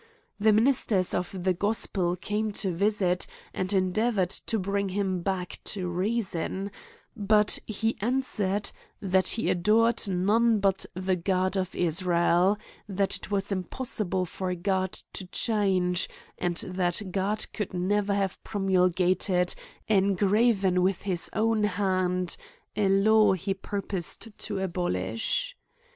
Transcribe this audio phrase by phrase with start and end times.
[0.39, 5.87] The ministers of the gospel came to visit, and endeavoured to bring him back to
[5.89, 6.71] reason;
[7.15, 12.57] but he answered, *' That he adored none but the God of Israel;
[12.89, 18.43] that it was impossi ble for God to change; and that God could never have
[18.43, 19.53] promulgated,
[19.87, 22.37] engraven with his own hand,
[22.75, 25.53] a law he purposed to aboiibh."